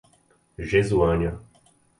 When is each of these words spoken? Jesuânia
Jesuânia 0.69 1.37